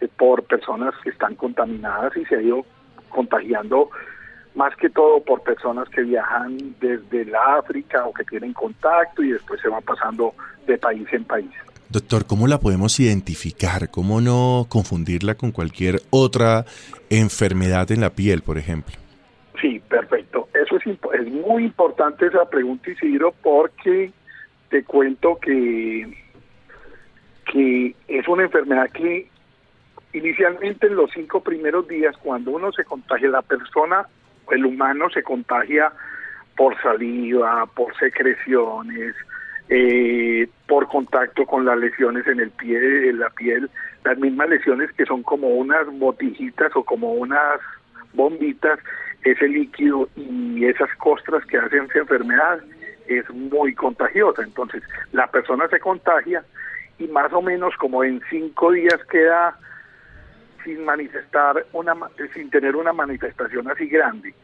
[0.00, 2.64] eh, por personas que están contaminadas y se ha ido
[3.08, 3.90] contagiando
[4.54, 9.30] más que todo por personas que viajan desde la África o que tienen contacto y
[9.30, 10.34] después se va pasando
[10.66, 11.50] de país en país.
[11.90, 13.90] Doctor, ¿cómo la podemos identificar?
[13.90, 16.66] ¿Cómo no confundirla con cualquier otra
[17.08, 18.94] enfermedad en la piel, por ejemplo?
[19.58, 20.48] Sí, perfecto.
[20.52, 24.12] Eso es, es muy importante esa pregunta, Isidro, porque
[24.68, 26.14] te cuento que,
[27.50, 29.30] que es una enfermedad que
[30.12, 34.06] inicialmente en los cinco primeros días, cuando uno se contagia, la persona,
[34.50, 35.90] el humano se contagia
[36.54, 39.14] por saliva, por secreciones,
[39.68, 43.70] eh, por contacto con las lesiones en el pie, en la piel,
[44.04, 47.60] las mismas lesiones que son como unas botijitas o como unas
[48.14, 48.78] bombitas,
[49.24, 52.60] ese líquido y esas costras que hacen esa enfermedad
[53.08, 54.42] es muy contagiosa.
[54.42, 56.44] Entonces, la persona se contagia
[56.98, 59.58] y más o menos como en cinco días queda
[60.64, 61.94] sin manifestar una
[62.34, 64.34] sin tener una manifestación así grande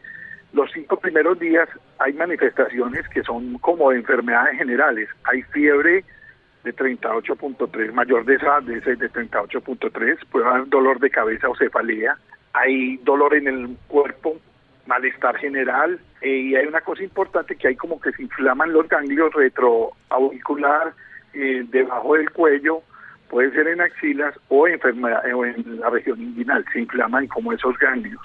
[0.55, 1.67] los cinco primeros días
[1.99, 5.09] hay manifestaciones que son como de enfermedades generales.
[5.25, 6.05] Hay fiebre
[6.63, 12.17] de 38.3, mayor de esa, de, de 38.3, puede haber dolor de cabeza o cefalea,
[12.53, 14.37] hay dolor en el cuerpo,
[14.87, 18.87] malestar general, eh, y hay una cosa importante que hay como que se inflaman los
[18.87, 20.93] ganglios retroauricular
[21.33, 22.81] eh, debajo del cuello,
[23.29, 27.77] puede ser en axilas o, enfermedad, o en la región inguinal, se inflaman como esos
[27.77, 28.21] ganglios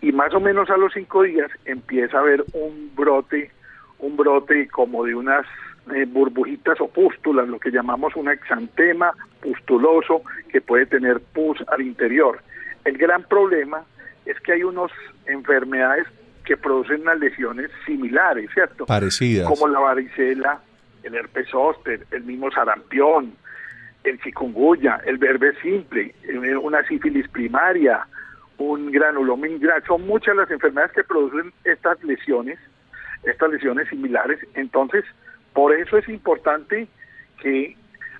[0.00, 3.50] y más o menos a los cinco días empieza a haber un brote,
[3.98, 5.46] un brote como de unas
[5.94, 11.82] eh, burbujitas o pústulas, lo que llamamos un exantema pustuloso que puede tener pus al
[11.82, 12.40] interior.
[12.84, 13.82] El gran problema
[14.24, 14.92] es que hay unas
[15.26, 16.06] enfermedades
[16.44, 18.86] que producen unas lesiones similares, ¿cierto?
[18.86, 19.48] Parecidas.
[19.48, 20.60] Como la varicela,
[21.02, 23.34] el herpes zóster, el mismo sarampión,
[24.04, 28.06] el chikungunya, el verbe simple, eh, una sífilis primaria,
[28.58, 29.86] un granuloma ingrato.
[29.86, 32.58] Son muchas las enfermedades que producen estas lesiones,
[33.24, 34.38] estas lesiones similares.
[34.54, 35.04] Entonces,
[35.52, 36.88] por eso es importante
[37.40, 37.76] que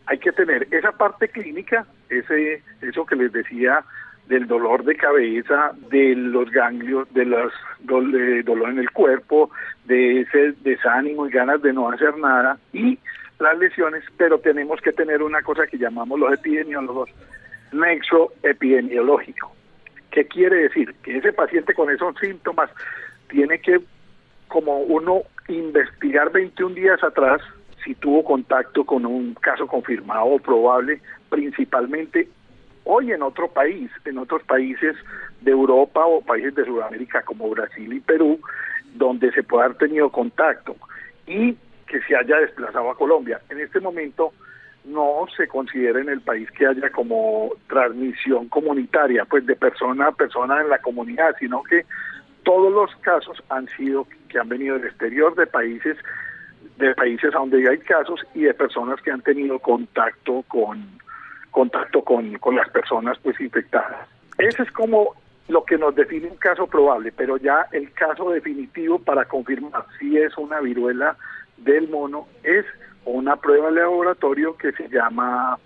[0.07, 3.85] hay que tener esa parte clínica, ese eso que les decía
[4.27, 9.51] del dolor de cabeza, de los ganglios, de los dolor en el cuerpo,
[9.87, 12.99] de ese desánimo y ganas de no hacer nada y
[13.39, 17.11] las lesiones, pero tenemos que tener una cosa que llamamos los epidemiólogos
[17.73, 19.53] nexo epidemiológico.
[20.19, 20.97] ¿Qué quiere decir?
[21.05, 22.69] Que ese paciente con esos síntomas
[23.29, 23.79] tiene que,
[24.49, 27.41] como uno, investigar 21 días atrás
[27.85, 31.01] si tuvo contacto con un caso confirmado o probable,
[31.31, 32.29] principalmente
[32.83, 34.97] hoy en otro país, en otros países
[35.41, 38.41] de Europa o países de Sudamérica como Brasil y Perú,
[38.95, 40.75] donde se puede haber tenido contacto
[41.29, 41.57] y
[41.87, 43.41] que se haya desplazado a Colombia.
[43.51, 44.33] En este momento
[44.89, 50.13] no se considera en el país que haya como transmisión comunitaria, pues de persona a
[50.13, 51.85] persona en la comunidad, sino que
[52.43, 55.97] todos los casos han sido que han venido del exterior de países
[56.79, 60.99] de países donde hay casos y de personas que han tenido contacto con
[61.51, 64.09] contacto con, con las personas pues infectadas.
[64.39, 65.15] Ese es como
[65.49, 70.19] lo que nos define un caso probable, pero ya el caso definitivo para confirmar si
[70.19, 71.17] es una viruela
[71.57, 72.65] del mono es
[73.11, 75.59] una prueba de laboratorio que se llama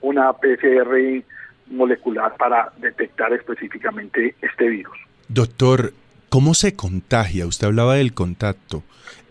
[0.00, 1.22] una PCR
[1.68, 4.96] molecular para detectar específicamente este virus.
[5.28, 5.92] Doctor,
[6.28, 7.46] ¿cómo se contagia?
[7.46, 8.82] Usted hablaba del contacto.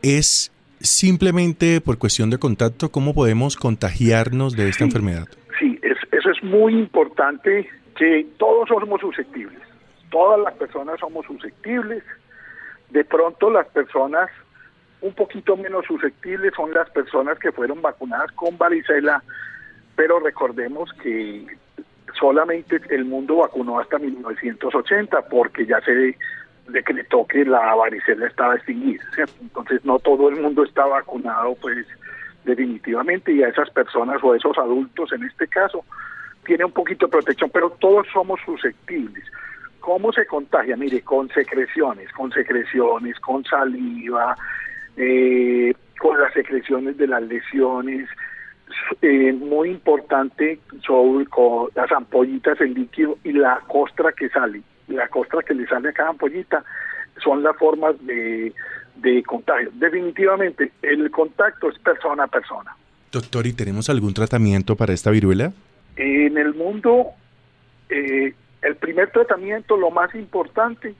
[0.02, 2.92] ¿Es simplemente por cuestión de contacto?
[2.92, 5.28] ¿Cómo podemos contagiarnos de esta enfermedad?
[5.60, 9.60] Sí, eso es muy importante que todos somos susceptibles.
[10.12, 12.04] Todas las personas somos susceptibles.
[12.90, 14.30] De pronto las personas
[15.02, 19.24] un poquito menos susceptibles son las personas que fueron vacunadas con varicela,
[19.96, 21.46] pero recordemos que
[22.20, 26.18] solamente el mundo vacunó hasta 1980 porque ya se
[26.68, 29.04] decretó que la varicela estaba extinguida,
[29.42, 31.86] entonces no todo el mundo está vacunado pues
[32.44, 35.84] definitivamente y a esas personas o a esos adultos en este caso
[36.46, 39.24] tiene un poquito de protección, pero todos somos susceptibles.
[39.80, 40.78] ¿Cómo se contagia?
[40.78, 44.36] Mire, con secreciones, con secreciones, con saliva,
[44.98, 48.08] eh, con las secreciones de las lesiones,
[49.02, 54.62] eh, muy importante sobre con las ampollitas, el líquido y la costra que sale.
[54.88, 56.64] La costra que le sale a cada ampollita
[57.24, 58.54] son las formas de,
[58.98, 59.72] de contagio.
[59.74, 62.76] Definitivamente, el contacto es persona a persona.
[63.12, 65.54] Doctor, ¿y tenemos algún tratamiento para esta viruela?
[65.96, 67.12] En el mundo,
[67.90, 70.94] eh, el primer tratamiento, lo más importante,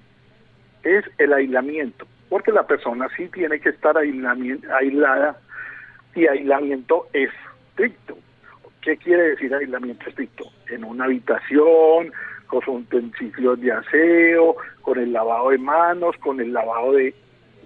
[0.84, 5.40] es el aislamiento porque la persona sí tiene que estar aislada
[6.14, 8.18] y aislamiento estricto.
[8.82, 10.44] ¿Qué quiere decir aislamiento estricto?
[10.70, 12.12] En una habitación,
[12.48, 17.16] con sus utensilios de aseo, con el lavado de manos, con el lavado de,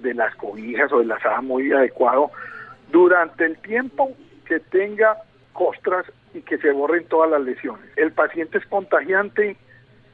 [0.03, 2.29] de las cobijas o de la sábana muy adecuado,
[2.91, 4.15] durante el tiempo
[4.45, 5.17] que tenga
[5.51, 6.05] costras
[6.35, 7.89] y que se borren todas las lesiones.
[7.95, 9.57] El paciente es contagiante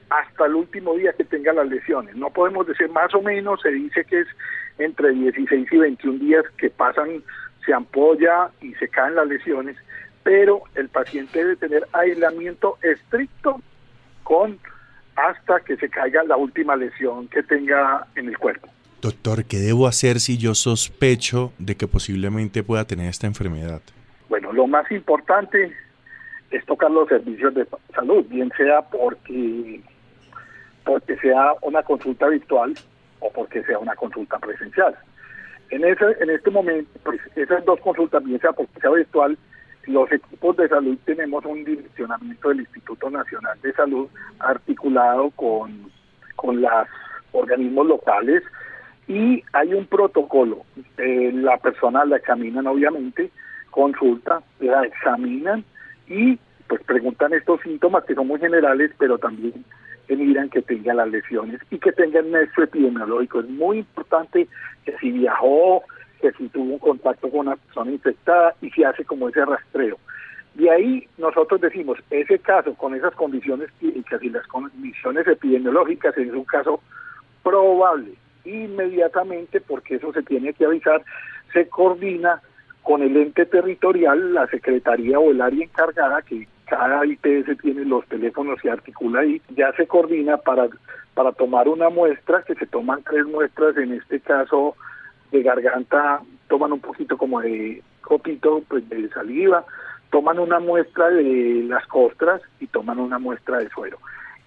[0.09, 2.15] hasta el último día que tenga las lesiones.
[2.15, 4.27] No podemos decir más o menos, se dice que es
[4.77, 7.23] entre 16 y 21 días que pasan,
[7.65, 9.77] se ampolla y se caen las lesiones,
[10.23, 13.61] pero el paciente debe tener aislamiento estricto
[14.23, 14.59] con
[15.15, 18.67] hasta que se caiga la última lesión que tenga en el cuerpo.
[19.01, 23.81] Doctor, ¿qué debo hacer si yo sospecho de que posiblemente pueda tener esta enfermedad?
[24.29, 25.71] Bueno, lo más importante
[26.51, 29.81] es tocar los servicios de salud, bien sea porque
[30.85, 32.73] porque sea una consulta virtual
[33.19, 34.95] o porque sea una consulta presencial.
[35.71, 39.37] En ese, en este momento, pues, esas dos consultas, bien sea porque sea virtual,
[39.87, 44.07] los equipos de salud tenemos un direccionamiento del Instituto Nacional de Salud
[44.39, 45.91] articulado con,
[46.35, 46.71] con los
[47.31, 48.43] organismos locales
[49.07, 50.63] y hay un protocolo.
[50.97, 53.31] Eh, la persona la examinan obviamente,
[53.69, 55.63] consulta, la examinan
[56.07, 59.65] y pues preguntan estos síntomas que son muy generales, pero también
[60.09, 63.39] miran que tenga las lesiones y que tenga el nexo epidemiológico.
[63.39, 64.47] Es muy importante
[64.83, 65.83] que si viajó,
[66.21, 69.97] que si tuvo un contacto con una persona infectada y se hace como ese rastreo.
[70.55, 76.31] De ahí nosotros decimos, ese caso con esas condiciones clínicas y las condiciones epidemiológicas es
[76.31, 76.79] un caso
[77.43, 78.13] probable.
[78.45, 81.03] Inmediatamente, porque eso se tiene que avisar,
[81.51, 82.41] se coordina
[82.83, 88.05] con el ente territorial, la secretaría o el área encargada, que cada IPS tiene los
[88.07, 90.67] teléfonos y articula ahí, ya se coordina para,
[91.13, 94.75] para tomar una muestra, que se toman tres muestras, en este caso
[95.31, 99.65] de garganta, toman un poquito como de copito pues, de saliva,
[100.11, 103.97] toman una muestra de las costras y toman una muestra de suero.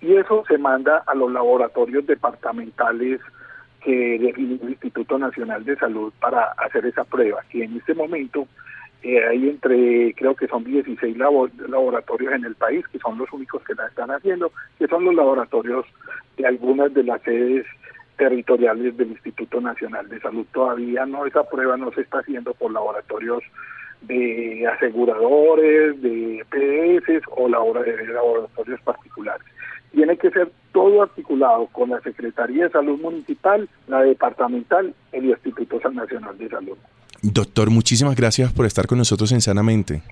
[0.01, 3.21] Y eso se manda a los laboratorios departamentales
[3.81, 8.47] que define el Instituto Nacional de Salud para hacer esa prueba, que en este momento
[9.03, 13.63] eh, hay entre, creo que son 16 laboratorios en el país, que son los únicos
[13.63, 15.87] que la están haciendo, que son los laboratorios
[16.37, 17.65] de algunas de las sedes
[18.17, 20.45] territoriales del Instituto Nacional de Salud.
[20.53, 23.45] Todavía no, esa prueba no se está haciendo por laboratorios
[24.03, 29.47] de aseguradores, de EPS o laboratorios particulares.
[29.93, 35.79] Tiene que ser todo articulado con la Secretaría de Salud Municipal, la departamental, el Instituto
[35.91, 36.77] Nacional de Salud.
[37.23, 40.03] Doctor, muchísimas gracias por estar con nosotros en Sanamente.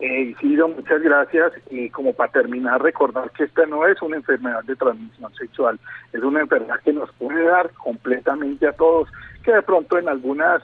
[0.00, 0.34] Eh,
[0.68, 1.52] muchas gracias.
[1.70, 5.78] Y como para terminar, recordar que esta no es una enfermedad de transmisión sexual,
[6.12, 9.08] es una enfermedad que nos puede dar completamente a todos,
[9.42, 10.62] que de pronto en algunas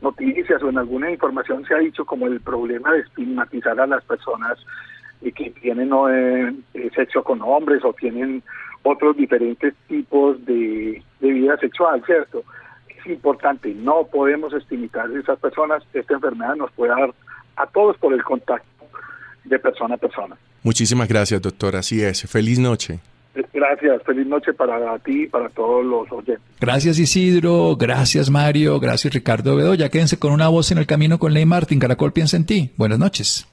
[0.00, 4.04] noticias o en alguna información se ha dicho como el problema de estigmatizar a las
[4.04, 4.58] personas
[5.20, 8.42] que tienen eh, eh, sexo con hombres o tienen
[8.84, 12.44] otros diferentes tipos de, de vida sexual, ¿cierto?
[12.98, 17.14] Es importante, no podemos estigmatizar a esas personas, esta enfermedad nos puede dar
[17.56, 18.66] a todos por el contacto
[19.44, 20.36] de persona a persona.
[20.62, 22.22] Muchísimas gracias, doctor, así es.
[22.30, 23.00] Feliz noche.
[23.52, 26.40] Gracias, feliz noche para ti y para todos los oyentes.
[26.60, 29.88] Gracias Isidro, gracias Mario, gracias Ricardo Bedoya.
[29.90, 31.78] Quédense con una voz en el camino con Ley Martín.
[31.78, 32.72] Caracol piensa en ti.
[32.76, 33.46] Buenas noches.